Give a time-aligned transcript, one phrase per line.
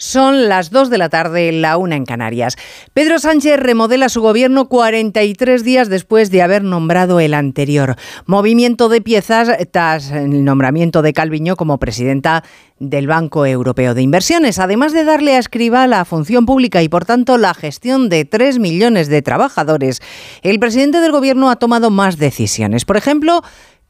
[0.00, 2.56] Son las 2 de la tarde, la una en Canarias.
[2.94, 7.96] Pedro Sánchez remodela su gobierno 43 días después de haber nombrado el anterior.
[8.24, 12.44] Movimiento de piezas tras el nombramiento de Calviño como presidenta
[12.78, 17.04] del Banco Europeo de Inversiones, además de darle a Escriba la función pública y por
[17.04, 20.00] tanto la gestión de 3 millones de trabajadores.
[20.40, 22.86] El presidente del gobierno ha tomado más decisiones.
[22.86, 23.42] Por ejemplo,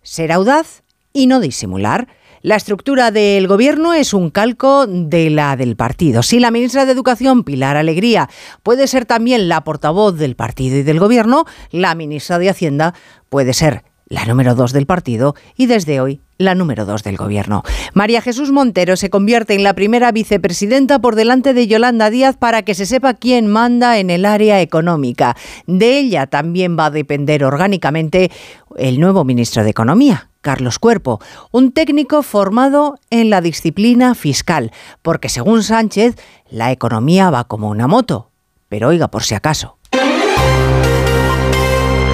[0.02, 0.82] ser audaz
[1.12, 2.08] y no disimular.
[2.42, 6.22] La estructura del gobierno es un calco de la del partido.
[6.22, 8.30] Si la ministra de Educación, Pilar Alegría,
[8.62, 12.94] puede ser también la portavoz del partido y del gobierno, la ministra de Hacienda
[13.28, 17.62] puede ser la número dos del partido y desde hoy la número dos del gobierno.
[17.94, 22.62] María Jesús Montero se convierte en la primera vicepresidenta por delante de Yolanda Díaz para
[22.62, 25.36] que se sepa quién manda en el área económica.
[25.66, 28.30] De ella también va a depender orgánicamente
[28.76, 31.20] el nuevo ministro de Economía, Carlos Cuerpo,
[31.52, 36.16] un técnico formado en la disciplina fiscal, porque según Sánchez,
[36.50, 38.30] la economía va como una moto.
[38.68, 39.76] Pero oiga, por si acaso.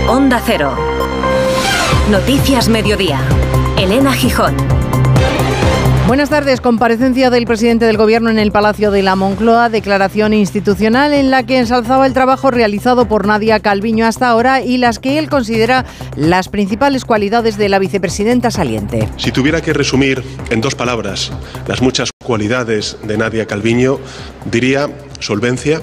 [0.08, 0.95] Onda Cero.
[2.10, 3.20] Noticias Mediodía.
[3.76, 4.54] Elena Gijón.
[6.06, 6.60] Buenas tardes.
[6.60, 11.42] Comparecencia del presidente del Gobierno en el Palacio de la Moncloa, declaración institucional en la
[11.42, 15.84] que ensalzaba el trabajo realizado por Nadia Calviño hasta ahora y las que él considera
[16.14, 19.08] las principales cualidades de la vicepresidenta saliente.
[19.16, 21.32] Si tuviera que resumir en dos palabras
[21.66, 23.98] las muchas cualidades de Nadia Calviño,
[24.44, 25.82] diría solvencia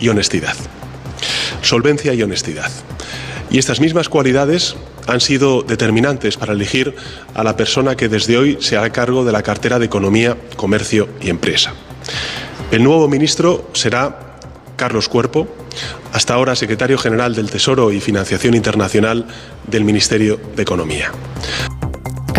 [0.00, 0.56] y honestidad.
[1.62, 2.72] Solvencia y honestidad.
[3.50, 6.94] Y estas mismas cualidades han sido determinantes para elegir
[7.34, 11.08] a la persona que desde hoy se hará cargo de la cartera de Economía, Comercio
[11.20, 11.74] y Empresa.
[12.70, 14.36] El nuevo ministro será
[14.76, 15.48] Carlos Cuerpo,
[16.12, 19.26] hasta ahora secretario general del Tesoro y Financiación Internacional
[19.66, 21.12] del Ministerio de Economía.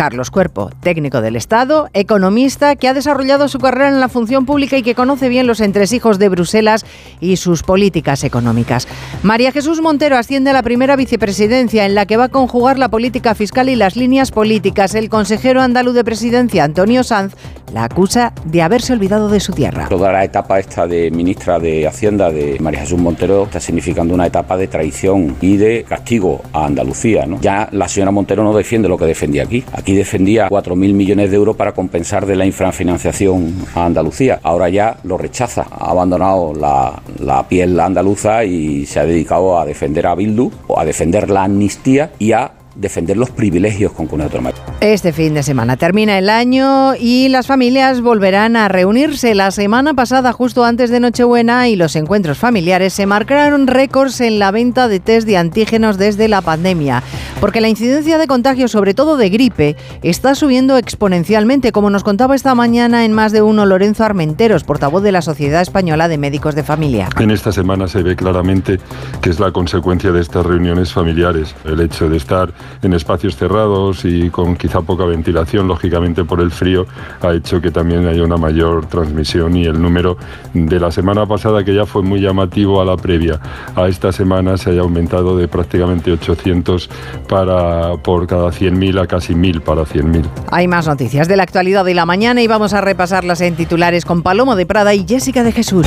[0.02, 4.76] Carlos Cuerpo, técnico del Estado, economista que ha desarrollado su carrera en la función pública
[4.76, 6.84] y que conoce bien los entresijos de Bruselas
[7.20, 8.88] y sus políticas económicas.
[9.22, 12.88] María Jesús Montero asciende a la primera vicepresidencia en la que va a conjugar la
[12.88, 14.96] política fiscal y las líneas políticas.
[14.96, 17.36] El consejero andaluz de presidencia, Antonio Sanz,
[17.72, 19.86] la acusa de haberse olvidado de su tierra.
[19.88, 24.26] Toda la etapa esta de ministra de Hacienda de María Jesús Montero está significando una
[24.26, 27.24] etapa de traición y de castigo a Andalucía.
[27.40, 29.64] Ya la señora Montero no defiende lo que defendía aquí.
[29.72, 34.40] Aquí defendía 4.000 millones de euros para compensar de la infrafinanciación a Andalucía.
[34.42, 35.66] Ahora ya lo rechaza.
[35.70, 40.84] Ha abandonado la, la piel andaluza y se ha dedicado a defender a Bildu, a
[40.84, 44.52] defender la amnistía y a defender los privilegios con comunidad autónoma.
[44.80, 49.34] Este fin de semana termina el año y las familias volverán a reunirse.
[49.34, 54.38] La semana pasada, justo antes de Nochebuena y los encuentros familiares, se marcaron récords en
[54.38, 57.02] la venta de test de antígenos desde la pandemia,
[57.40, 62.34] porque la incidencia de contagio, sobre todo de gripe, está subiendo exponencialmente, como nos contaba
[62.34, 66.54] esta mañana en más de uno Lorenzo Armenteros, portavoz de la Sociedad Española de Médicos
[66.54, 67.08] de Familia.
[67.18, 68.78] En esta semana se ve claramente
[69.20, 72.52] que es la consecuencia de estas reuniones familiares, el hecho de estar
[72.82, 76.86] en espacios cerrados y con quizá poca ventilación, lógicamente por el frío,
[77.20, 80.16] ha hecho que también haya una mayor transmisión y el número
[80.54, 83.40] de la semana pasada, que ya fue muy llamativo a la previa,
[83.76, 86.88] a esta semana se haya aumentado de prácticamente 800
[87.28, 90.24] para, por cada 100.000 a casi 1.000 para 100.000.
[90.50, 94.04] Hay más noticias de la actualidad de la mañana y vamos a repasarlas en titulares
[94.04, 95.86] con Palomo de Prada y Jessica de Jesús.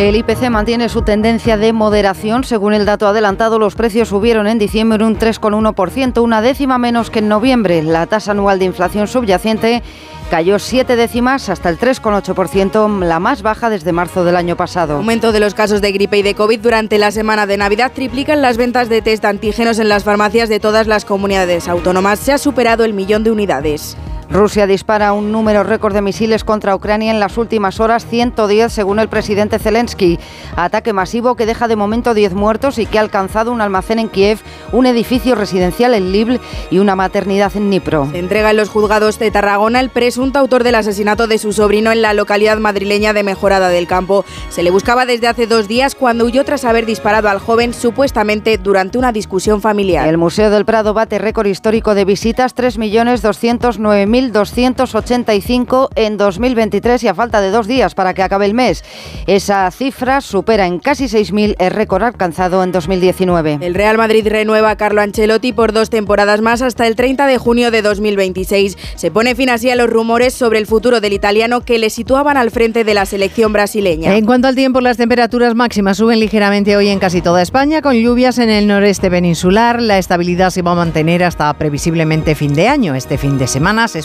[0.00, 2.42] El IPC mantiene su tendencia de moderación.
[2.42, 7.18] Según el dato adelantado, los precios subieron en diciembre un 3,1%, una décima menos que
[7.18, 7.82] en noviembre.
[7.82, 9.82] La tasa anual de inflación subyacente
[10.30, 14.96] cayó siete décimas hasta el 3,8%, la más baja desde marzo del año pasado.
[14.96, 18.40] Aumento de los casos de gripe y de COVID durante la semana de Navidad triplican
[18.40, 22.20] las ventas de test antígenos en las farmacias de todas las comunidades autónomas.
[22.20, 23.98] Se ha superado el millón de unidades.
[24.30, 29.00] Rusia dispara un número récord de misiles contra Ucrania en las últimas horas, 110 según
[29.00, 30.20] el presidente Zelensky.
[30.54, 34.08] Ataque masivo que deja de momento 10 muertos y que ha alcanzado un almacén en
[34.08, 34.38] Kiev,
[34.70, 36.38] un edificio residencial en Libl
[36.70, 38.08] y una maternidad en Dnipro.
[38.12, 41.90] Se entrega en los juzgados de Tarragona el presunto autor del asesinato de su sobrino
[41.90, 44.24] en la localidad madrileña de Mejorada del Campo.
[44.48, 48.58] Se le buscaba desde hace dos días cuando huyó tras haber disparado al joven supuestamente
[48.58, 50.06] durante una discusión familiar.
[50.06, 57.14] El Museo del Prado bate récord histórico de visitas, 3.209.000 1.285 en 2023 y a
[57.14, 58.84] falta de dos días para que acabe el mes.
[59.26, 63.58] Esa cifra supera en casi 6.000 el récord alcanzado en 2019.
[63.60, 67.38] El Real Madrid renueva a Carlo Ancelotti por dos temporadas más hasta el 30 de
[67.38, 68.76] junio de 2026.
[68.96, 72.36] Se pone fin así a los rumores sobre el futuro del italiano que le situaban
[72.36, 74.14] al frente de la selección brasileña.
[74.16, 77.94] En cuanto al tiempo, las temperaturas máximas suben ligeramente hoy en casi toda España, con
[77.94, 79.80] lluvias en el noreste peninsular.
[79.80, 82.94] La estabilidad se va a mantener hasta previsiblemente fin de año.
[82.94, 83.98] Este fin de semana se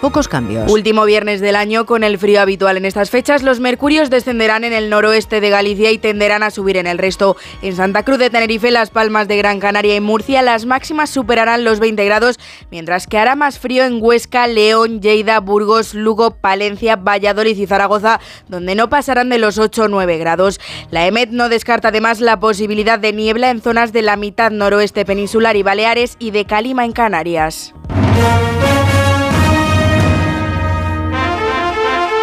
[0.00, 0.70] pocos cambios.
[0.70, 4.72] Último viernes del año con el frío habitual en estas fechas, los mercurios descenderán en
[4.72, 7.36] el noroeste de Galicia y tenderán a subir en el resto.
[7.62, 11.64] En Santa Cruz de Tenerife, Las Palmas de Gran Canaria y Murcia, las máximas superarán
[11.64, 12.38] los 20 grados,
[12.70, 18.20] mientras que hará más frío en Huesca, León, Lleida, Burgos, Lugo, Palencia, Valladolid y Zaragoza,
[18.48, 20.60] donde no pasarán de los 8 o 9 grados.
[20.90, 25.04] La EMET no descarta además la posibilidad de niebla en zonas de la mitad noroeste
[25.04, 27.74] peninsular y Baleares y de Calima en Canarias.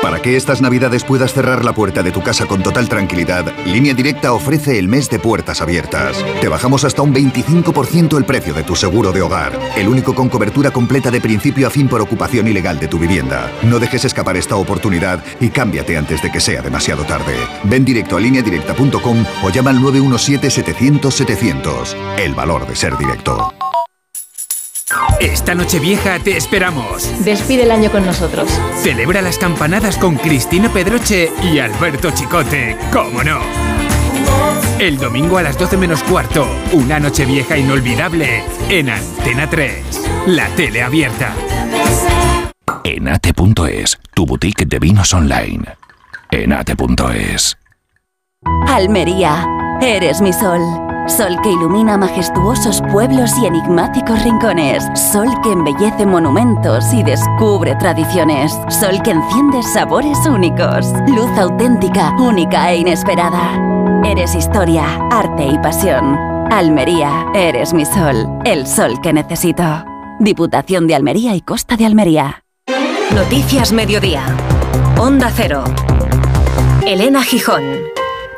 [0.04, 3.94] Para que estas navidades puedas cerrar la puerta de tu casa con total tranquilidad, Línea
[3.94, 6.18] Directa ofrece el mes de puertas abiertas.
[6.42, 10.28] Te bajamos hasta un 25% el precio de tu seguro de hogar, el único con
[10.28, 13.50] cobertura completa de principio a fin por ocupación ilegal de tu vivienda.
[13.64, 17.38] No dejes escapar esta oportunidad y cámbiate antes de que sea demasiado tarde.
[17.64, 21.96] Ven directo a lineadirecta.com o llama al 917-700-700.
[22.18, 23.54] El valor de ser directo.
[25.24, 27.10] Esta noche vieja te esperamos.
[27.24, 28.50] Despide el año con nosotros.
[28.76, 33.40] Celebra las campanadas con Cristina Pedroche y Alberto Chicote, ¿cómo no?
[34.80, 40.50] El domingo a las 12 menos cuarto, una noche vieja inolvidable en Antena 3, la
[40.58, 41.34] tele abierta.
[42.84, 45.64] Enate.es, tu boutique de vinos online.
[46.32, 47.63] Enate.es.
[48.68, 49.48] Almería,
[49.82, 50.62] eres mi sol.
[51.08, 54.84] Sol que ilumina majestuosos pueblos y enigmáticos rincones.
[54.96, 58.58] Sol que embellece monumentos y descubre tradiciones.
[58.70, 60.88] Sol que enciende sabores únicos.
[61.08, 63.60] Luz auténtica, única e inesperada.
[64.06, 66.18] Eres historia, arte y pasión.
[66.52, 68.28] Almería, eres mi sol.
[68.46, 69.64] El sol que necesito.
[70.20, 72.44] Diputación de Almería y Costa de Almería.
[73.14, 74.24] Noticias Mediodía.
[74.98, 75.64] Onda Cero.
[76.86, 77.64] Elena Gijón.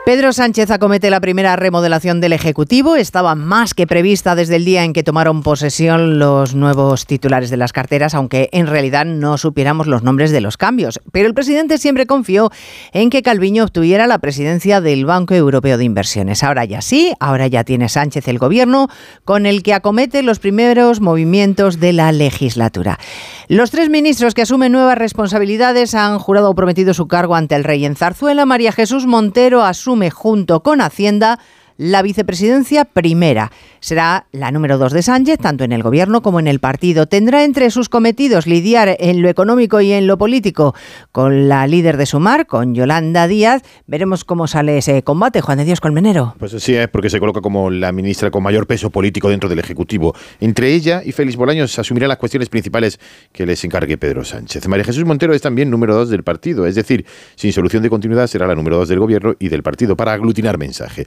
[0.06, 2.96] Pedro Sánchez acomete la primera remodelación del Ejecutivo.
[2.96, 7.58] Estaba más que prevista desde el día en que tomaron posesión los nuevos titulares de
[7.58, 11.02] las carteras, aunque en realidad no supiéramos los nombres de los cambios.
[11.12, 12.52] Pero el presidente siempre confió
[12.94, 16.44] en que Calviño obtuviera la presidencia del Banco Europeo de Inversiones.
[16.44, 18.90] Ahora ya sí, ahora ya tiene Sánchez el gobierno
[19.24, 23.00] con el que acomete los primeros movimientos de la legislatura.
[23.48, 27.64] Los tres ministros que asumen nuevas responsabilidades han jurado o prometido su cargo ante el
[27.64, 28.46] rey en Zarzuela.
[28.46, 31.40] María Jesús Montero asume junto con Hacienda
[31.78, 33.52] la vicepresidencia primera.
[33.80, 37.06] Será la número dos de Sánchez, tanto en el gobierno como en el partido.
[37.06, 40.74] Tendrá entre sus cometidos lidiar en lo económico y en lo político
[41.12, 43.62] con la líder de Sumar, con Yolanda Díaz.
[43.88, 46.36] Veremos cómo sale ese combate, Juan de Dios Colmenero.
[46.40, 49.60] Pues sí, es porque se coloca como la ministra con mayor peso político dentro del
[49.60, 50.16] Ejecutivo.
[50.40, 53.00] Entre ella y Félix Bolaños asumirá las cuestiones principales
[53.32, 54.68] que les encargue Pedro Sánchez.
[54.68, 57.06] María Jesús Montero es también número dos del partido, es decir,
[57.36, 60.58] sin solución de continuidad será la número dos del gobierno y del partido para aglutinar
[60.58, 61.06] mensaje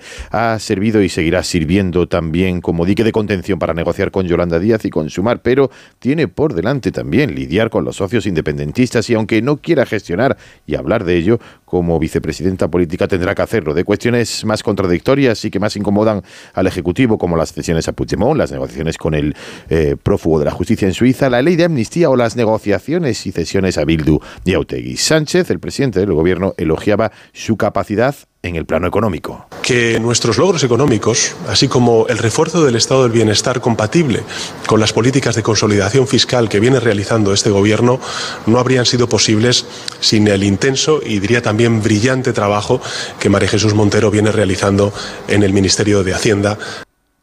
[0.58, 4.90] servido y seguirá sirviendo también como dique de contención para negociar con Yolanda Díaz y
[4.90, 9.58] con Sumar, pero tiene por delante también lidiar con los socios independentistas y aunque no
[9.58, 13.75] quiera gestionar y hablar de ello, como vicepresidenta política tendrá que hacerlo.
[13.75, 16.22] De cuestiones más contradictorias y que más incomodan
[16.55, 19.34] al Ejecutivo, como las cesiones a Puigdemont, las negociaciones con el
[19.69, 23.32] eh, prófugo de la justicia en Suiza, la ley de amnistía o las negociaciones y
[23.32, 24.58] cesiones a Bildu y a
[24.96, 28.14] Sánchez, el presidente del gobierno, elogiaba su capacidad
[28.49, 29.47] en el plano económico.
[29.62, 34.23] Que nuestros logros económicos, así como el refuerzo del estado del bienestar compatible
[34.67, 38.00] con las políticas de consolidación fiscal que viene realizando este gobierno,
[38.47, 39.67] no habrían sido posibles
[40.00, 42.81] sin el intenso y diría también brillante trabajo
[43.21, 44.93] que María Jesús Montero viene realizando
[45.28, 46.59] en el Ministerio de Hacienda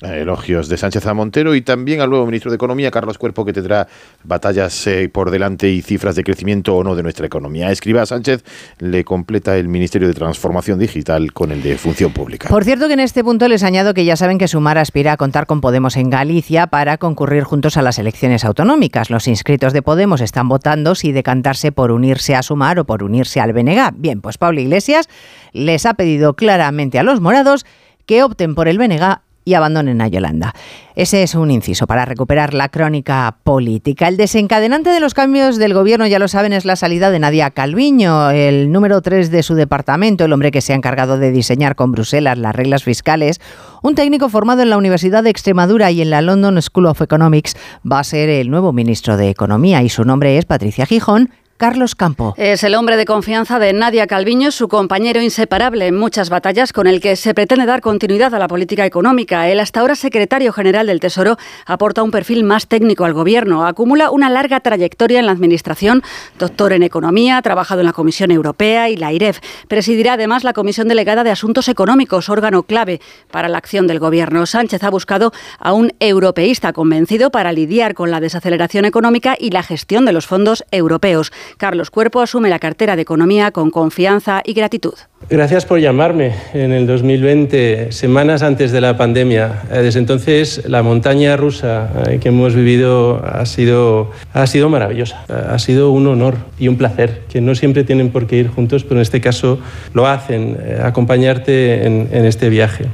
[0.01, 3.53] Elogios de Sánchez a Montero y también al nuevo ministro de Economía, Carlos Cuerpo, que
[3.53, 3.87] tendrá
[4.25, 7.71] batallas eh, por delante y cifras de crecimiento o no de nuestra economía.
[7.71, 8.43] Escriba Sánchez
[8.79, 12.49] le completa el Ministerio de Transformación Digital con el de Función Pública.
[12.49, 15.17] Por cierto que en este punto les añado que ya saben que Sumar aspira a
[15.17, 19.09] contar con Podemos en Galicia para concurrir juntos a las elecciones autonómicas.
[19.09, 23.39] Los inscritos de Podemos están votando si decantarse por unirse a Sumar o por unirse
[23.39, 23.93] al BNG.
[23.95, 25.07] Bien, pues Pablo Iglesias
[25.53, 27.65] les ha pedido claramente a los morados
[28.05, 30.53] que opten por el BNG y abandonen a Yolanda.
[30.95, 34.07] Ese es un inciso para recuperar la crónica política.
[34.07, 37.51] El desencadenante de los cambios del gobierno, ya lo saben, es la salida de Nadia
[37.51, 41.75] Calviño, el número 3 de su departamento, el hombre que se ha encargado de diseñar
[41.75, 43.39] con Bruselas las reglas fiscales.
[43.83, 47.55] Un técnico formado en la Universidad de Extremadura y en la London School of Economics
[47.89, 51.29] va a ser el nuevo ministro de Economía y su nombre es Patricia Gijón,
[51.65, 52.35] Carlos Campo.
[52.37, 56.85] Es el hombre de confianza de Nadia Calviño, su compañero inseparable en muchas batallas con
[56.85, 59.49] el que se pretende dar continuidad a la política económica.
[59.49, 63.65] El hasta ahora secretario general del Tesoro aporta un perfil más técnico al gobierno.
[63.65, 66.03] Acumula una larga trayectoria en la administración,
[66.37, 69.39] doctor en economía, ha trabajado en la Comisión Europea y la IREF.
[69.67, 74.45] Presidirá además la Comisión Delegada de Asuntos Económicos, órgano clave para la acción del gobierno.
[74.45, 79.63] Sánchez ha buscado a un europeísta convencido para lidiar con la desaceleración económica y la
[79.63, 81.31] gestión de los fondos europeos.
[81.57, 84.93] Carlos Cuerpo asume la cartera de Economía con confianza y gratitud.
[85.27, 89.63] Gracias por llamarme en el 2020, semanas antes de la pandemia.
[89.71, 95.25] Eh, desde entonces, la montaña rusa eh, que hemos vivido ha sido, ha sido maravillosa.
[95.27, 98.49] Eh, ha sido un honor y un placer, que no siempre tienen por qué ir
[98.49, 99.57] juntos, pero en este caso
[99.93, 102.85] lo hacen, acompañarte en, en este viaje.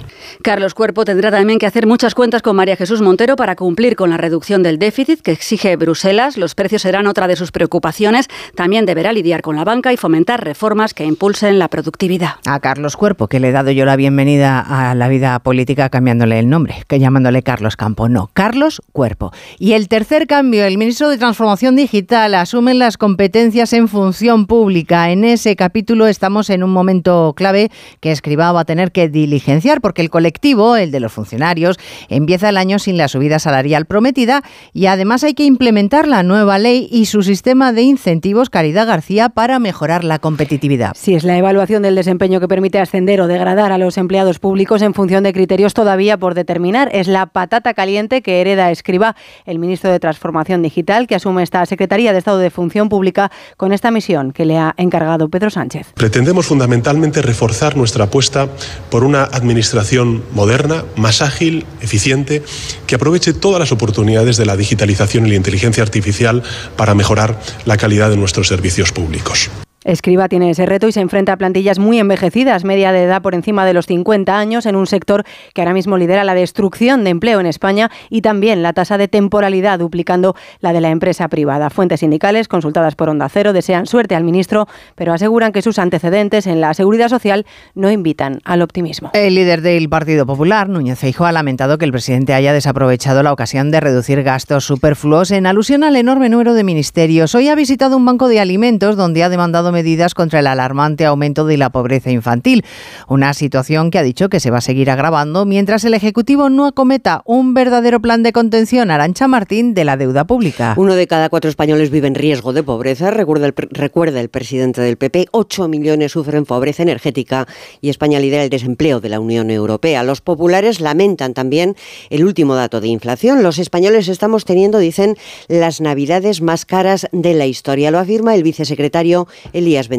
[0.42, 4.10] Carlos Cuerpo tendrá también que hacer muchas cuentas con María Jesús Montero para cumplir con
[4.10, 6.38] la reducción del déficit que exige Bruselas.
[6.38, 8.28] Los precios serán otra de sus preocupaciones.
[8.56, 12.36] También deberá lidiar con la banca y fomentar reformas que impulsen la productividad.
[12.46, 16.40] A Carlos Cuerpo, que le he dado yo la bienvenida a la vida política cambiándole
[16.40, 18.10] el nombre, que llamándole Carlos Campo.
[18.10, 19.32] No, Carlos Cuerpo.
[19.60, 25.12] Y el tercer cambio, el ministro de Transformación Digital asume las competencias en función pública.
[25.12, 27.70] En ese capítulo estamos en un momento clave
[28.00, 31.78] que Escribá va a tener que diligenciar porque el colectivo, el de los funcionarios,
[32.10, 34.44] empieza el año sin la subida salarial prometida
[34.74, 39.30] y además hay que implementar la nueva ley y su sistema de incentivos Caridad García
[39.30, 40.94] para mejorar la competitividad.
[40.96, 44.82] Si es la evaluación del desempeño que permite ascender o degradar a los empleados públicos
[44.82, 46.90] en función de criterios todavía por determinar.
[46.94, 51.66] Es la patata caliente que hereda Escriba, el ministro de Transformación Digital, que asume esta
[51.66, 55.88] Secretaría de Estado de Función Pública con esta misión que le ha encargado Pedro Sánchez.
[55.96, 58.48] Pretendemos fundamentalmente reforzar nuestra apuesta
[58.90, 62.44] por una administración moderna, más ágil, eficiente,
[62.88, 66.44] que aproveche todas las oportunidades de la digitalización y la inteligencia artificial
[66.78, 69.50] para mejorar la calidad de nuestros servicios públicos.
[69.84, 73.34] Escriba tiene ese reto y se enfrenta a plantillas muy envejecidas, media de edad por
[73.34, 75.24] encima de los 50 años, en un sector
[75.56, 79.08] que ahora mismo lidera la destrucción de empleo en España y también la tasa de
[79.08, 81.72] temporalidad, duplicando la de la empresa privada.
[81.72, 86.46] Fuentes sindicales, consultadas por Onda Cero, desean suerte al ministro, pero aseguran que sus antecedentes
[86.46, 89.10] en la seguridad social no invitan al optimismo.
[89.14, 93.34] El líder del Partido Popular, Núñez Feijóo, ha lamentado que el presidente haya desaprovechado la
[93.34, 97.34] ocasión de reducir gastos superfluos en alusión al enorme número de ministerios.
[97.34, 101.46] Hoy ha visitado un banco de alimentos donde ha demandado medidas contra el alarmante aumento
[101.46, 102.66] de la pobreza infantil,
[103.08, 106.66] una situación que ha dicho que se va a seguir agravando mientras el Ejecutivo no
[106.66, 110.74] acometa un verdadero plan de contención, Arancha Martín, de la deuda pública.
[110.78, 114.82] Uno de cada cuatro españoles vive en riesgo de pobreza, recuerda el, recuerda el presidente
[114.82, 117.48] del PP, 8 millones sufren pobreza energética
[117.82, 120.04] y España lidera el desempleo de la Unión Europea.
[120.04, 121.76] Los populares lamentan también
[122.10, 123.44] el último dato de inflación.
[123.44, 127.92] Los españoles estamos teniendo, dicen, las navidades más caras de la historia.
[127.92, 129.28] Lo afirma el vicesecretario
[129.62, 129.90] Elías.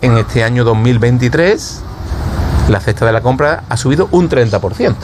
[0.00, 1.82] En este año 2023,
[2.68, 4.94] la cesta de la compra ha subido un 30%.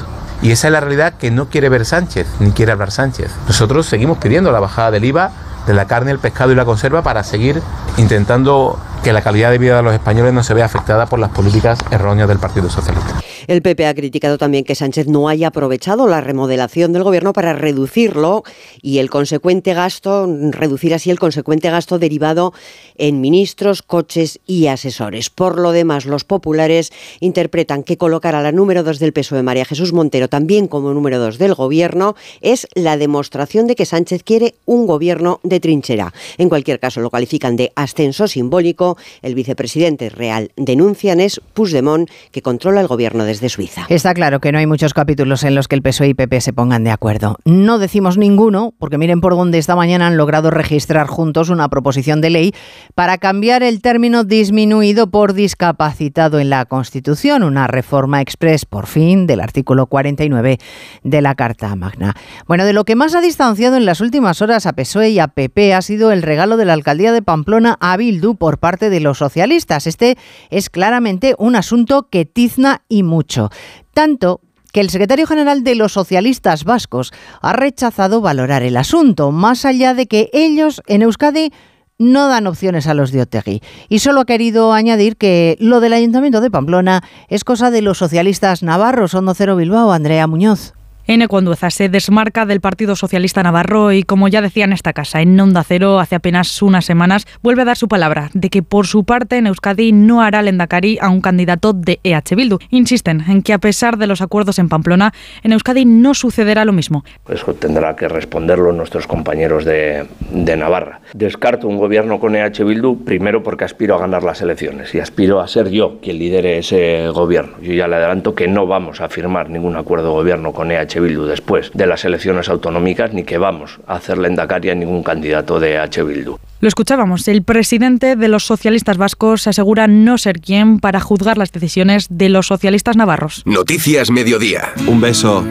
[0.43, 3.31] Y esa es la realidad que no quiere ver Sánchez, ni quiere hablar Sánchez.
[3.47, 5.31] Nosotros seguimos pidiendo la bajada del IVA
[5.67, 7.63] de la carne, el pescado y la conserva para seguir
[7.99, 11.31] intentando que la calidad de vida de los españoles no se vea afectada por las
[11.31, 13.21] políticas erróneas del Partido Socialista.
[13.47, 17.53] El PP ha criticado también que Sánchez no haya aprovechado la remodelación del gobierno para
[17.53, 18.45] reducirlo
[18.81, 22.53] y el consecuente gasto, reducir así el consecuente gasto derivado
[22.97, 25.31] en ministros, coches y asesores.
[25.31, 29.65] Por lo demás, los populares interpretan que colocar a la número dos del PSOE, María
[29.65, 34.55] Jesús Montero, también como número dos del gobierno, es la demostración de que Sánchez quiere
[34.67, 36.13] un gobierno de trinchera.
[36.39, 38.90] En cualquier caso, lo califican de ascenso simbólico.
[39.23, 43.87] El vicepresidente real denuncian es Puigdemont, que controla el gobierno desde Suiza.
[43.89, 46.53] Está claro que no hay muchos capítulos en los que el PSOE y PP se
[46.53, 47.37] pongan de acuerdo.
[47.45, 52.21] No decimos ninguno, porque miren por dónde esta mañana han logrado registrar juntos una proposición
[52.21, 52.55] de ley
[52.95, 59.27] para cambiar el término disminuido por discapacitado en la Constitución, una reforma express, por fin,
[59.27, 60.59] del artículo 49
[61.03, 62.15] de la Carta Magna.
[62.47, 65.29] Bueno, de lo que más ha distanciado en las últimas horas a PSOE y a
[65.29, 69.01] PP ha sido el regalo de la alcaldía de Pamplona a Bildu por parte de
[69.01, 69.87] los socialistas.
[69.87, 70.17] Este
[70.49, 73.51] es claramente un asunto que tizna y mucho.
[73.93, 74.41] Tanto
[74.73, 79.95] que el secretario general de los socialistas vascos ha rechazado valorar el asunto, más allá
[79.95, 81.53] de que ellos en Euskadi
[81.99, 83.63] no dan opciones a los de.
[83.89, 87.99] Y solo ha querido añadir que lo del Ayuntamiento de Pamplona es cosa de los
[87.99, 90.73] socialistas navarros, Hondo Cero Bilbao, Andrea Muñoz.
[91.11, 91.27] N.
[91.27, 95.41] Condueza se desmarca del Partido Socialista Navarro y, como ya decía en esta casa, en
[95.41, 99.03] Onda Cero, hace apenas unas semanas, vuelve a dar su palabra de que por su
[99.03, 102.59] parte en Euskadi no hará Lendakari a un candidato de EH Bildu.
[102.71, 105.13] Insisten en que a pesar de los acuerdos en Pamplona,
[105.43, 107.05] en Euskadi no sucederá lo mismo.
[107.29, 111.01] Eso tendrá que responderlo nuestros compañeros de, de Navarra.
[111.13, 115.41] Descarto un gobierno con EH Bildu, primero porque aspiro a ganar las elecciones y aspiro
[115.41, 117.57] a ser yo quien lidere ese gobierno.
[117.61, 121.00] Yo ya le adelanto que no vamos a firmar ningún acuerdo de gobierno con EH
[121.01, 125.59] Bildu después de las elecciones autonómicas, ni que vamos a hacerle endacaria a ningún candidato
[125.59, 126.39] de EH Bildu.
[126.61, 131.53] Lo escuchábamos, el presidente de los socialistas vascos asegura no ser quien para juzgar las
[131.53, 133.43] decisiones de los socialistas navarros.
[133.47, 134.69] Noticias Mediodía.
[134.87, 135.45] Un beso.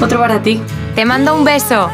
[0.00, 0.60] Otro para ti.
[0.94, 1.90] Te mando un beso.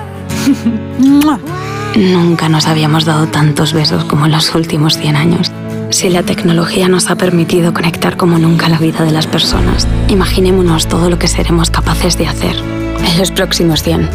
[1.97, 5.53] Nunca nos habíamos dado tantos besos como en los últimos 100 años.
[5.91, 10.87] Si la tecnología nos ha permitido conectar como nunca la vida de las personas, imaginémonos
[10.87, 14.09] todo lo que seremos capaces de hacer en los próximos 100.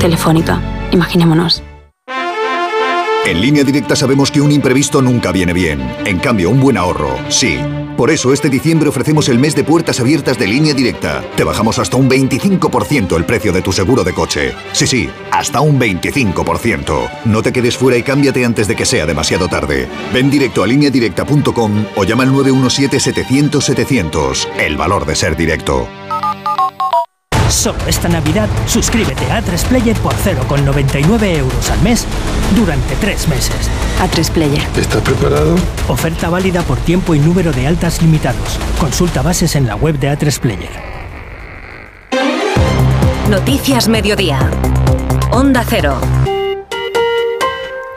[0.00, 0.60] Telefónica,
[0.92, 1.62] imaginémonos.
[3.26, 5.78] En línea directa sabemos que un imprevisto nunca viene bien.
[6.06, 7.58] En cambio, un buen ahorro, sí.
[7.96, 11.22] Por eso este diciembre ofrecemos el mes de puertas abiertas de línea directa.
[11.36, 14.54] Te bajamos hasta un 25% el precio de tu seguro de coche.
[14.72, 17.10] Sí, sí, hasta un 25%.
[17.26, 19.86] No te quedes fuera y cámbiate antes de que sea demasiado tarde.
[20.14, 24.48] Ven directo a lineadirecta.com o llama al 917-700-700.
[24.58, 25.86] El valor de ser directo.
[27.50, 32.06] Solo esta Navidad, suscríbete a A3 Player por 0,99 euros al mes
[32.54, 33.68] durante tres meses.
[34.00, 34.62] A3 Player.
[34.76, 35.56] ¿Estás preparado?
[35.88, 38.58] Oferta válida por tiempo y número de altas limitados.
[38.78, 40.70] Consulta bases en la web de A3 Player.
[43.28, 44.38] Noticias Mediodía.
[45.32, 46.00] Onda Cero.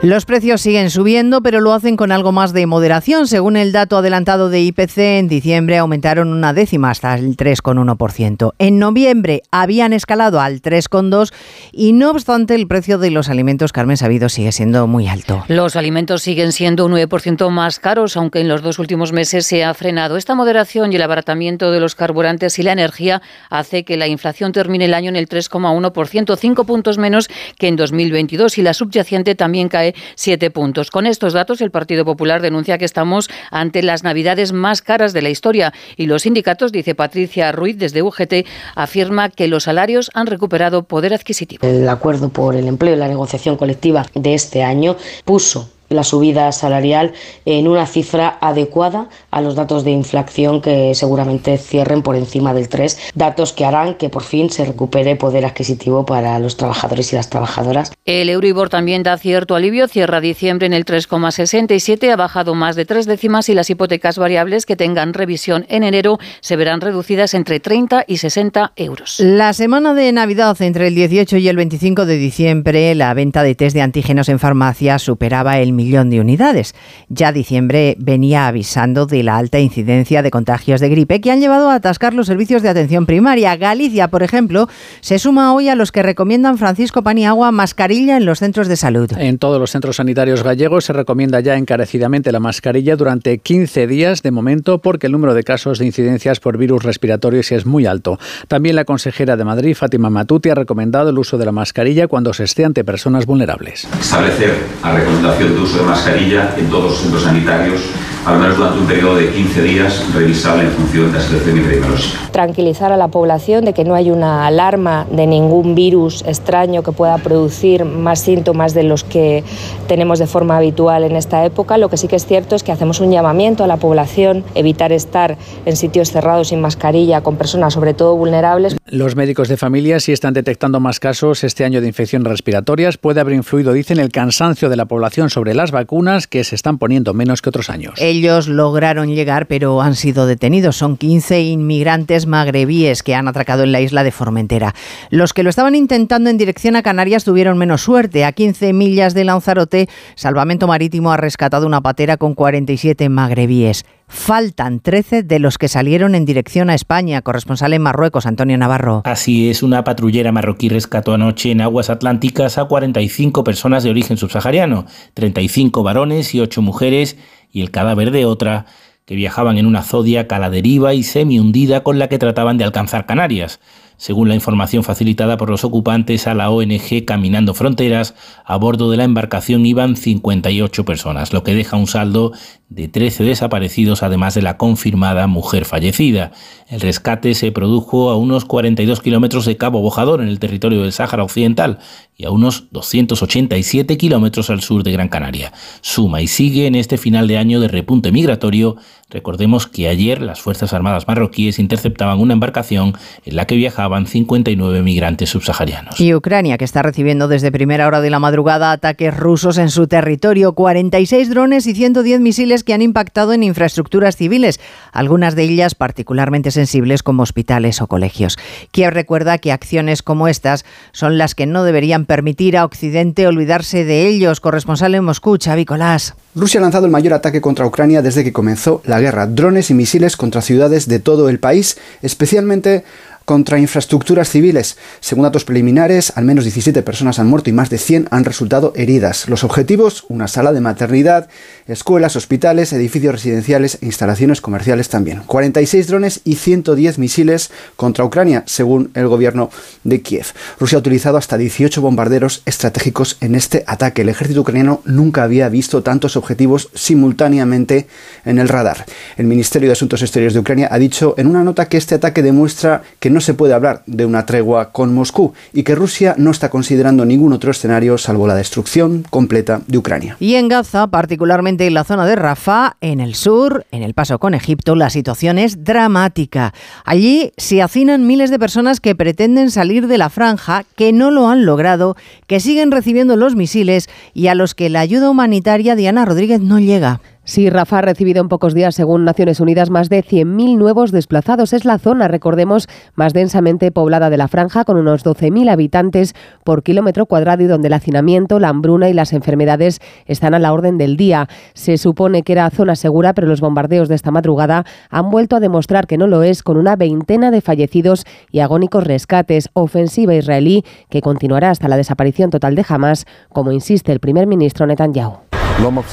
[0.04, 3.26] Los precios siguen subiendo, pero lo hacen con algo más de moderación.
[3.26, 8.52] Según el dato adelantado de IPC, en diciembre aumentaron una décima hasta el 3,1%.
[8.58, 11.32] En noviembre habían escalado al 3,2%
[11.72, 15.42] y no obstante el precio de los alimentos, Carmen Sabido, sigue siendo muy alto.
[15.48, 19.64] Los alimentos siguen siendo un 9% más caros, aunque en los dos últimos meses se
[19.64, 20.18] ha frenado.
[20.18, 24.52] Esta moderación y el abaratamiento de los carburantes y la energía hace que la inflación
[24.52, 29.34] termine el año en el 3,1%, cinco puntos menos que en 2022 y la subyacente
[29.34, 30.90] también cae siete puntos.
[30.90, 35.22] Con estos datos, el Partido Popular denuncia que estamos ante las Navidades más caras de
[35.22, 40.26] la historia y los sindicatos, dice Patricia Ruiz desde UGT, afirma que los salarios han
[40.26, 41.66] recuperado poder adquisitivo.
[41.66, 46.50] El acuerdo por el empleo y la negociación colectiva de este año puso la subida
[46.52, 47.12] salarial
[47.44, 52.68] en una cifra adecuada a los datos de inflación que seguramente cierren por encima del
[52.68, 57.16] 3, datos que harán que por fin se recupere poder adquisitivo para los trabajadores y
[57.16, 57.92] las trabajadoras.
[58.04, 62.84] El Euribor también da cierto alivio, cierra diciembre en el 3,67, ha bajado más de
[62.84, 67.60] tres décimas y las hipotecas variables que tengan revisión en enero se verán reducidas entre
[67.60, 69.20] 30 y 60 euros.
[69.20, 73.54] La semana de Navidad entre el 18 y el 25 de diciembre, la venta de
[73.54, 76.74] test de antígenos en farmacia superaba el millón de unidades.
[77.08, 81.70] Ya diciembre venía avisando de la alta incidencia de contagios de gripe que han llevado
[81.70, 83.56] a atascar los servicios de atención primaria.
[83.56, 84.68] Galicia, por ejemplo,
[85.00, 89.10] se suma hoy a los que recomiendan Francisco Paniagua mascarilla en los centros de salud.
[89.18, 94.22] En todos los centros sanitarios gallegos se recomienda ya encarecidamente la mascarilla durante 15 días
[94.22, 98.18] de momento porque el número de casos de incidencias por virus respiratorios es muy alto.
[98.48, 102.32] También la consejera de Madrid, Fátima Matuti, ha recomendado el uso de la mascarilla cuando
[102.32, 103.86] se esté ante personas vulnerables.
[104.00, 107.80] Establecer la recomendación de uso de mascarilla en todos los centros sanitarios
[108.26, 112.18] al menos durante un periodo de 15 días revisable en función de la situación epidemiológica.
[112.32, 116.92] Tranquilizar a la población de que no hay una alarma de ningún virus extraño que
[116.92, 119.44] pueda producir más síntomas de los que
[119.88, 121.76] tenemos de forma habitual en esta época.
[121.76, 124.92] Lo que sí que es cierto es que hacemos un llamamiento a la población, evitar
[124.92, 128.76] estar en sitios cerrados sin mascarilla con personas sobre todo vulnerables.
[128.86, 132.96] Los médicos de familia sí están detectando más casos este año de infecciones respiratorias.
[132.96, 136.78] Puede haber influido, dicen, el cansancio de la población sobre las vacunas que se están
[136.78, 138.00] poniendo menos que otros años.
[138.16, 140.76] Ellos lograron llegar, pero han sido detenidos.
[140.76, 144.72] Son 15 inmigrantes magrebíes que han atracado en la isla de Formentera.
[145.10, 148.24] Los que lo estaban intentando en dirección a Canarias tuvieron menos suerte.
[148.24, 153.84] A 15 millas de Lanzarote, Salvamento Marítimo ha rescatado una patera con 47 magrebíes.
[154.06, 157.22] Faltan 13 de los que salieron en dirección a España.
[157.22, 159.02] Corresponsal en Marruecos, Antonio Navarro.
[159.04, 164.16] Así es, una patrullera marroquí rescató anoche en aguas atlánticas a 45 personas de origen
[164.16, 167.16] subsahariano, 35 varones y 8 mujeres,
[167.50, 168.66] y el cadáver de otra,
[169.06, 172.56] que viajaban en una zodia a la deriva y semi hundida con la que trataban
[172.56, 173.60] de alcanzar Canarias.
[173.96, 178.96] según la información facilitada por los ocupantes a la ONG Caminando Fronteras, a bordo de
[178.96, 182.32] la embarcación iban 58 personas, lo que deja un saldo
[182.68, 186.32] de 13 desaparecidos, además de la confirmada mujer fallecida.
[186.68, 190.92] El rescate se produjo a unos 42 kilómetros de Cabo Bojador, en el territorio del
[190.92, 191.78] Sáhara Occidental,
[192.16, 195.52] y a unos 287 kilómetros al sur de Gran Canaria.
[195.80, 198.76] Suma y sigue en este final de año de repunte migratorio.
[199.10, 204.82] Recordemos que ayer las Fuerzas Armadas marroquíes interceptaban una embarcación en la que viajaban 59
[204.82, 206.00] migrantes subsaharianos.
[206.00, 209.86] Y Ucrania, que está recibiendo desde primera hora de la madrugada ataques rusos en su
[209.86, 214.60] territorio, 46 drones y 110 misiles que han impactado en infraestructuras civiles,
[214.92, 218.38] algunas de ellas particularmente sensibles como hospitales o colegios.
[218.70, 223.84] Kiev recuerda que acciones como estas son las que no deberían permitir a Occidente olvidarse
[223.84, 224.40] de ellos.
[224.40, 226.14] Corresponsal en Moscú, Xavi Colás.
[226.34, 229.26] Rusia ha lanzado el mayor ataque contra Ucrania desde que comenzó la guerra.
[229.26, 232.84] Drones y misiles contra ciudades de todo el país, especialmente
[233.24, 234.76] contra infraestructuras civiles.
[235.00, 238.72] Según datos preliminares, al menos 17 personas han muerto y más de 100 han resultado
[238.76, 239.28] heridas.
[239.28, 241.28] Los objetivos, una sala de maternidad,
[241.66, 245.22] escuelas, hospitales, edificios residenciales e instalaciones comerciales también.
[245.26, 249.50] 46 drones y 110 misiles contra Ucrania, según el gobierno
[249.84, 250.26] de Kiev.
[250.58, 254.02] Rusia ha utilizado hasta 18 bombarderos estratégicos en este ataque.
[254.02, 257.86] El ejército ucraniano nunca había visto tantos objetivos simultáneamente
[258.24, 258.84] en el radar.
[259.16, 262.22] El Ministerio de Asuntos Exteriores de Ucrania ha dicho en una nota que este ataque
[262.22, 266.30] demuestra que no se puede hablar de una tregua con Moscú y que Rusia no
[266.30, 270.16] está considerando ningún otro escenario salvo la destrucción completa de Ucrania.
[270.20, 274.18] Y en Gaza, particularmente en la zona de Rafah, en el sur, en el paso
[274.18, 276.52] con Egipto, la situación es dramática.
[276.84, 281.28] Allí se hacinan miles de personas que pretenden salir de la franja, que no lo
[281.28, 281.96] han logrado,
[282.26, 286.58] que siguen recibiendo los misiles y a los que la ayuda humanitaria Diana Rodríguez no
[286.58, 287.00] llega.
[287.26, 291.54] Sí, Rafa ha recibido en pocos días, según Naciones Unidas, más de 100.000 nuevos desplazados.
[291.54, 296.62] Es la zona, recordemos, más densamente poblada de la franja, con unos 12.000 habitantes por
[296.62, 300.76] kilómetro cuadrado y donde el hacinamiento, la hambruna y las enfermedades están a la orden
[300.76, 301.26] del día.
[301.54, 305.40] Se supone que era zona segura, pero los bombardeos de esta madrugada han vuelto a
[305.40, 309.48] demostrar que no lo es, con una veintena de fallecidos y agónicos rescates.
[309.54, 314.66] Ofensiva israelí que continuará hasta la desaparición total de Hamas, como insiste el primer ministro
[314.66, 315.33] Netanyahu.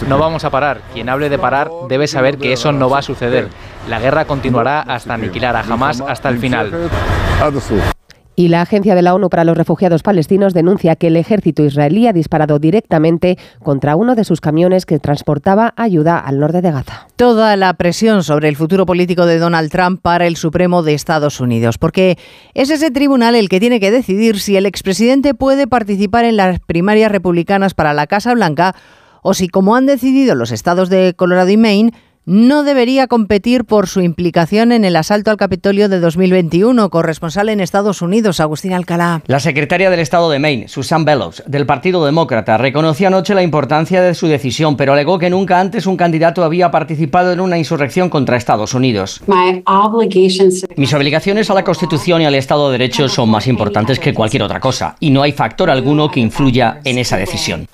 [0.08, 0.82] No vamos a parar.
[0.94, 3.48] Quien hable de parar debe saber que eso no va a suceder.
[3.88, 6.72] La guerra continuará hasta aniquilar a Hamas hasta el final.
[8.36, 12.08] Y la Agencia de la ONU para los Refugiados Palestinos denuncia que el ejército israelí
[12.08, 17.08] ha disparado directamente contra uno de sus camiones que transportaba ayuda al norte de Gaza.
[17.18, 21.40] Toda la presión sobre el futuro político de Donald Trump para el Supremo de Estados
[21.40, 22.18] Unidos, porque
[22.54, 26.60] es ese tribunal el que tiene que decidir si el expresidente puede participar en las
[26.62, 28.76] primarias republicanas para la Casa Blanca
[29.22, 31.94] o si, como han decidido los estados de Colorado y Maine,
[32.26, 36.90] no debería competir por su implicación en el asalto al Capitolio de 2021.
[36.92, 39.24] Corresponsal en Estados Unidos, Agustín Alcalá.
[39.26, 44.02] La secretaria del Estado de Maine, Susan Bellows, del Partido Demócrata, reconoció anoche la importancia
[44.02, 48.10] de su decisión, pero alegó que nunca antes un candidato había participado en una insurrección
[48.10, 49.22] contra Estados Unidos.
[50.76, 54.44] Mis obligaciones a la Constitución y al Estado de Derecho son más importantes que cualquier
[54.44, 57.68] otra cosa, y no hay factor alguno que influya en esa decisión.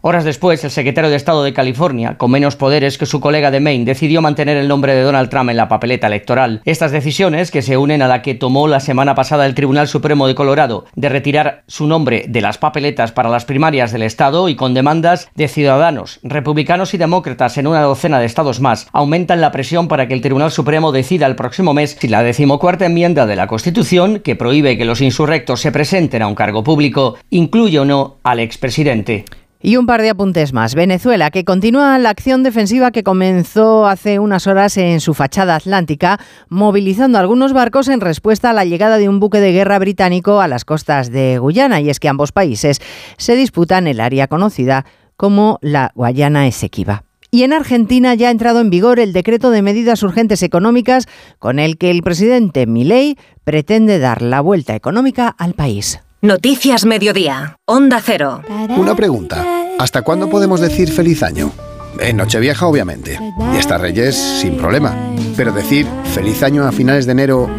[0.00, 3.60] Horas después, el secretario de Estado de California, con menos poderes que su colega de
[3.60, 6.62] Maine decidió mantener el nombre de Donald Trump en la papeleta electoral.
[6.64, 10.28] Estas decisiones, que se unen a la que tomó la semana pasada el Tribunal Supremo
[10.28, 14.54] de Colorado de retirar su nombre de las papeletas para las primarias del Estado y
[14.54, 19.50] con demandas de ciudadanos, republicanos y demócratas en una docena de estados más, aumentan la
[19.50, 23.36] presión para que el Tribunal Supremo decida el próximo mes si la decimocuarta enmienda de
[23.36, 27.84] la Constitución, que prohíbe que los insurrectos se presenten a un cargo público, incluye o
[27.84, 29.24] no al expresidente.
[29.66, 30.74] Y un par de apuntes más.
[30.74, 36.20] Venezuela, que continúa la acción defensiva que comenzó hace unas horas en su fachada atlántica,
[36.50, 40.48] movilizando algunos barcos en respuesta a la llegada de un buque de guerra británico a
[40.48, 41.80] las costas de Guyana.
[41.80, 42.82] Y es que ambos países
[43.16, 44.84] se disputan el área conocida
[45.16, 47.04] como la Guayana Esequiba.
[47.30, 51.58] Y en Argentina ya ha entrado en vigor el decreto de medidas urgentes económicas con
[51.58, 56.03] el que el presidente Milei pretende dar la vuelta económica al país.
[56.24, 57.58] Noticias Mediodía.
[57.66, 58.40] Onda Cero.
[58.78, 59.44] Una pregunta.
[59.78, 61.52] ¿Hasta cuándo podemos decir feliz año?
[62.00, 63.20] En Nochevieja, obviamente.
[63.52, 64.96] Y hasta Reyes, sin problema.
[65.36, 67.50] Pero decir feliz año a finales de enero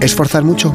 [0.00, 0.72] es forzar mucho.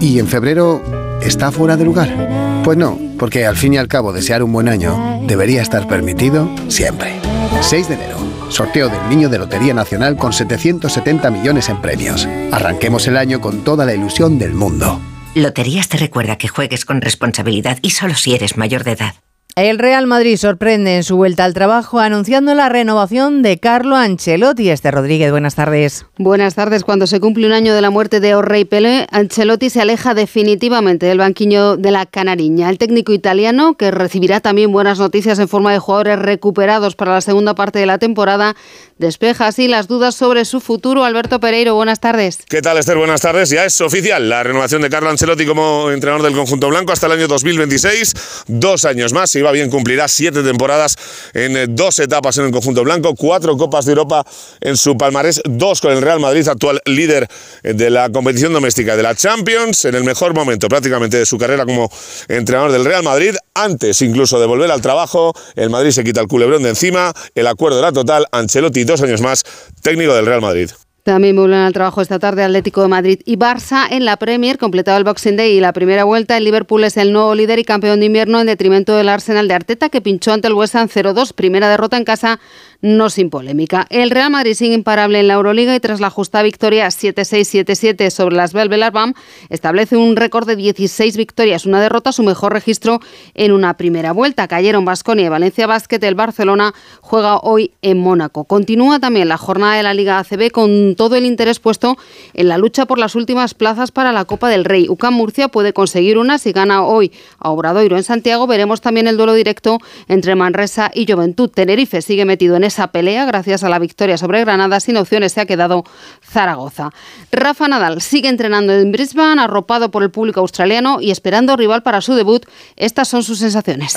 [0.00, 0.80] ¿Y en febrero
[1.20, 2.62] está fuera de lugar?
[2.62, 6.48] Pues no, porque al fin y al cabo desear un buen año debería estar permitido
[6.68, 7.20] siempre.
[7.62, 8.18] 6 de enero.
[8.48, 12.28] Sorteo del Niño de Lotería Nacional con 770 millones en premios.
[12.52, 15.00] Arranquemos el año con toda la ilusión del mundo.
[15.34, 19.14] Loterías te recuerda que juegues con responsabilidad y solo si eres mayor de edad.
[19.54, 24.70] El Real Madrid sorprende en su vuelta al trabajo anunciando la renovación de Carlo Ancelotti.
[24.70, 26.06] Este Rodríguez, buenas tardes.
[26.16, 26.84] Buenas tardes.
[26.84, 31.04] Cuando se cumple un año de la muerte de Orrey Pelé, Ancelotti se aleja definitivamente
[31.04, 32.70] del banquillo de la Canariña.
[32.70, 37.20] El técnico italiano, que recibirá también buenas noticias en forma de jugadores recuperados para la
[37.20, 38.56] segunda parte de la temporada,
[38.96, 41.04] despeja así las dudas sobre su futuro.
[41.04, 42.38] Alberto Pereiro, buenas tardes.
[42.48, 42.96] ¿Qué tal, Esther?
[42.96, 43.50] Buenas tardes.
[43.50, 47.12] Ya es oficial la renovación de Carlo Ancelotti como entrenador del conjunto blanco hasta el
[47.12, 48.14] año 2026.
[48.46, 50.96] Dos años más va bien, cumplirá siete temporadas
[51.34, 54.24] en eh, dos etapas en el conjunto blanco, cuatro Copas de Europa
[54.60, 57.28] en su palmarés, dos con el Real Madrid, actual líder
[57.62, 61.38] eh, de la competición doméstica de la Champions, en el mejor momento prácticamente de su
[61.38, 61.90] carrera como
[62.28, 63.34] entrenador del Real Madrid.
[63.54, 67.46] Antes incluso de volver al trabajo, el Madrid se quita el culebrón de encima, el
[67.46, 69.44] acuerdo era total, Ancelotti dos años más,
[69.82, 70.70] técnico del Real Madrid.
[71.02, 74.98] También vuelven al trabajo esta tarde Atlético de Madrid y Barça en la Premier, completado
[74.98, 76.36] el Boxing Day y la primera vuelta.
[76.36, 79.54] El Liverpool es el nuevo líder y campeón de invierno en detrimento del Arsenal de
[79.54, 81.32] Arteta, que pinchó ante el West Ham 0-2.
[81.32, 82.38] Primera derrota en casa
[82.82, 83.86] no sin polémica.
[83.90, 88.36] El Real Madrid sigue imparable en la Euroliga y tras la justa victoria 7-6-7-7 sobre
[88.36, 89.14] las Belvelar BAM,
[89.48, 93.00] establece un récord de 16 victorias, una derrota, su mejor registro
[93.34, 94.48] en una primera vuelta.
[94.48, 96.02] Cayeron Basconia y Valencia Basket.
[96.02, 98.44] El Barcelona juega hoy en Mónaco.
[98.44, 101.96] Continúa también la jornada de la Liga ACB con todo el interés puesto
[102.34, 104.88] en la lucha por las últimas plazas para la Copa del Rey.
[104.88, 108.48] UCAM Murcia puede conseguir una si gana hoy a Obradoiro en Santiago.
[108.48, 111.48] Veremos también el duelo directo entre Manresa y Juventud.
[111.48, 114.80] Tenerife sigue metido en esa pelea gracias a la victoria sobre Granada.
[114.80, 115.84] Sin opciones se ha quedado
[116.24, 116.90] Zaragoza.
[117.30, 122.00] Rafa Nadal sigue entrenando en Brisbane, arropado por el público australiano y esperando rival para
[122.00, 122.46] su debut.
[122.76, 123.94] Estas son sus sensaciones.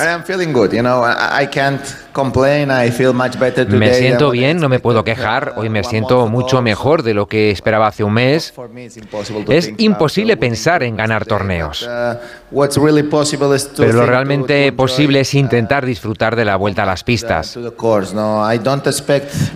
[3.68, 5.54] Me siento bien, no me puedo quejar.
[5.56, 8.52] Hoy me siento mucho mejor de lo que esperaba hace un mes.
[9.48, 11.88] Es imposible pensar en ganar torneos.
[13.76, 17.58] Pero lo realmente posible es intentar disfrutar de la vuelta a las pistas.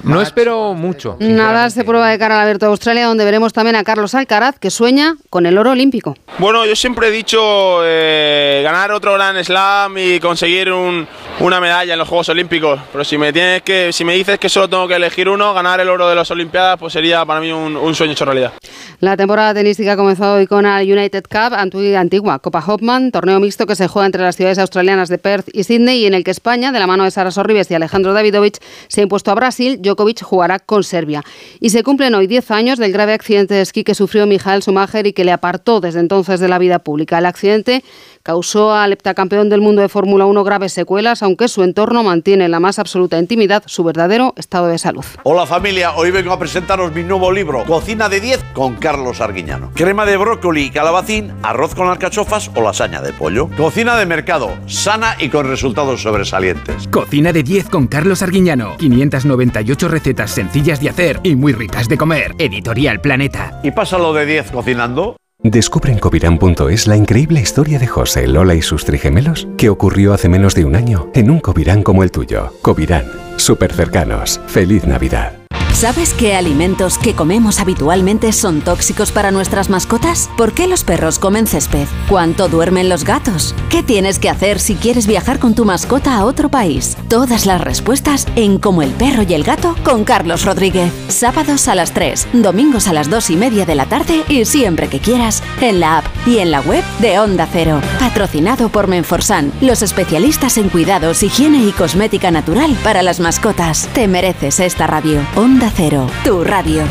[0.05, 1.17] No espero mucho.
[1.19, 4.59] Nada se prueba de cara al Abierto de Australia, donde veremos también a Carlos Alcaraz,
[4.59, 6.17] que sueña con el oro olímpico.
[6.39, 11.99] Bueno, yo siempre he dicho eh, ganar otro Grand Slam y conseguir una medalla en
[11.99, 12.81] los Juegos Olímpicos.
[12.93, 15.81] Pero si me tienes que, si me dices que solo tengo que elegir uno, ganar
[15.81, 18.53] el oro de las Olimpiadas, pues sería para mí un, sueño hecho realidad.
[19.01, 23.67] La temporada tenística ha comenzado hoy con el United Cup, antigua Copa Hopman, torneo mixto
[23.67, 26.31] que se juega entre las ciudades australianas de Perth y Sydney y en el que
[26.31, 29.81] España, de la mano de Sara Sorribes y Alejandro Davidovich, se ha impuesto a Brasil.
[29.81, 31.23] Djokovic jugará con Serbia.
[31.61, 35.07] Y se cumplen hoy 10 años del grave accidente de esquí que sufrió Michael Schumacher
[35.07, 37.19] y que le apartó desde entonces de la vida pública.
[37.19, 37.83] El accidente
[38.23, 42.51] causó al heptacampeón del mundo de Fórmula 1 graves secuelas, aunque su entorno mantiene en
[42.51, 45.05] la más absoluta intimidad su verdadero estado de salud.
[45.23, 49.71] Hola familia, hoy vengo a presentaros mi nuevo libro, Cocina de 10 con Carlos Arguiñano.
[49.75, 53.49] Crema de brócoli y calabacín, arroz con alcachofas o lasaña de pollo.
[53.57, 56.89] Cocina de mercado, sana y con resultados sobresalientes.
[56.89, 58.77] Cocina de 10 con Carlos Arguiñano.
[58.79, 62.35] 598 recetas sencillas de hacer y muy ricas de comer.
[62.39, 63.61] Editorial Planeta.
[63.63, 65.17] ¿Y pasa lo de 10 cocinando?
[65.43, 70.29] Descubre en Covirán.es la increíble historia de José, Lola y sus trigemelos que ocurrió hace
[70.29, 72.53] menos de un año en un Covirán como el tuyo.
[72.61, 74.39] Covirán, súper cercanos.
[74.49, 75.40] Feliz Navidad.
[75.73, 80.29] ¿Sabes qué alimentos que comemos habitualmente son tóxicos para nuestras mascotas?
[80.37, 81.89] ¿Por qué los perros comen césped?
[82.07, 83.55] ¿Cuánto duermen los gatos?
[83.71, 86.99] ¿Qué tienes que hacer si quieres viajar con tu mascota a otro país?
[87.09, 90.93] Todas las respuestas en Como el perro y el gato con Carlos Rodríguez.
[91.09, 94.89] Sábados a las 3, domingos a las 2 y media de la tarde y siempre
[94.89, 97.81] que quieras en la app y en la web de Onda Cero.
[97.99, 103.89] Patrocinado por Menforsan, los especialistas en cuidados, higiene y cosmética natural para las mascotas.
[103.95, 105.21] Te mereces esta radio.
[105.37, 106.85] Onda Cero, tu radio.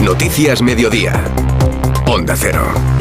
[0.00, 1.24] Noticias Mediodía.
[2.06, 2.97] Onda Cero.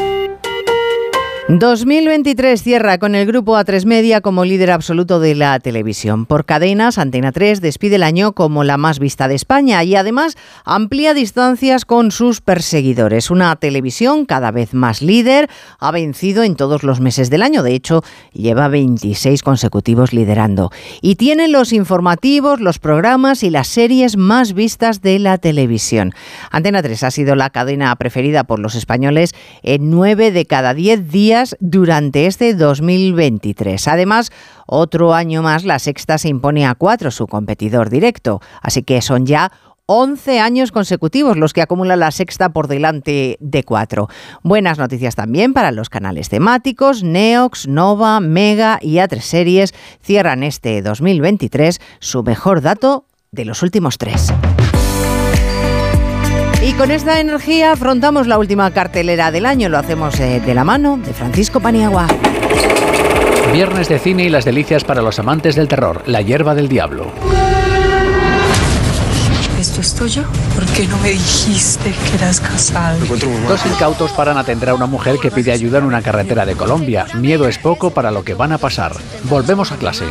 [1.49, 6.25] 2023 cierra con el grupo A3 Media como líder absoluto de la televisión.
[6.25, 10.35] Por cadenas, Antena 3 despide el año como la más vista de España y además
[10.65, 13.31] amplía distancias con sus perseguidores.
[13.31, 17.63] Una televisión cada vez más líder ha vencido en todos los meses del año.
[17.63, 20.69] De hecho, lleva 26 consecutivos liderando.
[21.01, 26.13] Y tiene los informativos, los programas y las series más vistas de la televisión.
[26.51, 29.33] Antena 3 ha sido la cadena preferida por los españoles
[29.63, 33.87] en 9 de cada 10 días durante este 2023.
[33.87, 34.31] Además,
[34.65, 38.41] otro año más la sexta se impone a cuatro, su competidor directo.
[38.61, 39.51] Así que son ya
[39.87, 44.09] 11 años consecutivos los que acumula la sexta por delante de cuatro.
[44.43, 50.81] Buenas noticias también para los canales temáticos, Neox, Nova, Mega y A3 Series cierran este
[50.81, 54.33] 2023 su mejor dato de los últimos tres.
[56.67, 59.69] Y con esta energía afrontamos la última cartelera del año.
[59.69, 62.07] Lo hacemos eh, de la mano de Francisco Paniagua.
[63.53, 67.13] Viernes de cine y las delicias para los amantes del terror, La hierba del diablo.
[69.57, 70.23] ¿Esto es tuyo?
[70.55, 72.99] ¿Por qué no me dijiste que eras casado?
[73.47, 76.55] Dos incautos paran a atender a una mujer que pide ayuda en una carretera de
[76.55, 77.05] Colombia.
[77.13, 78.91] Miedo es poco para lo que van a pasar.
[79.23, 80.03] Volvemos a clase.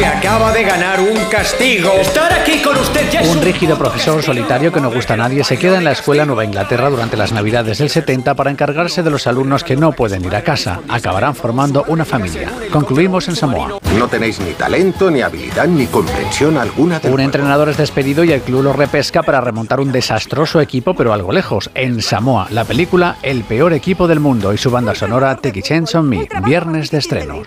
[0.00, 1.92] Se acaba de ganar un castigo.
[2.00, 5.58] Estar aquí con usted ya Un rígido profesor solitario que no gusta a nadie se
[5.58, 9.26] queda en la escuela Nueva Inglaterra durante las Navidades del 70 para encargarse de los
[9.26, 10.80] alumnos que no pueden ir a casa.
[10.88, 12.48] Acabarán formando una familia.
[12.72, 13.78] Concluimos en Samoa.
[13.98, 18.32] No tenéis ni talento, ni habilidad, ni comprensión alguna de Un entrenador es despedido y
[18.32, 22.46] el club lo repesca para remontar un desastroso equipo, pero algo lejos, en Samoa.
[22.52, 26.08] La película El peor equipo del mundo y su banda sonora Take a Chance on
[26.08, 27.42] Me, viernes de estreno.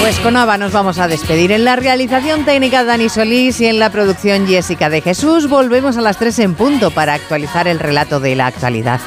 [0.00, 1.52] Pues con Ava nos vamos a despedir.
[1.52, 6.00] En la realización técnica Dani Solís y en la producción Jessica de Jesús volvemos a
[6.00, 9.00] las 3 en punto para actualizar el relato de la actualidad.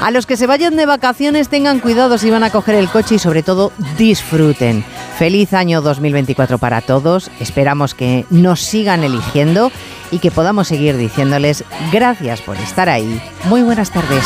[0.00, 3.16] A los que se vayan de vacaciones tengan cuidado si van a coger el coche
[3.16, 4.84] y sobre todo disfruten.
[5.18, 7.30] Feliz año 2024 para todos.
[7.40, 9.72] Esperamos que nos sigan eligiendo
[10.10, 13.20] y que podamos seguir diciéndoles gracias por estar ahí.
[13.44, 14.24] Muy buenas tardes.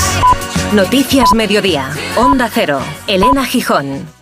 [0.73, 1.91] Noticias Mediodía.
[2.17, 2.81] Onda Cero.
[3.07, 4.18] Elena Gijón.